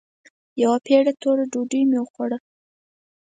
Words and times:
يوه 0.61 0.77
پېړه 0.85 1.13
توره 1.21 1.45
ډوډۍ 1.51 1.81
مې 1.89 1.97
وخوړه. 2.01 2.37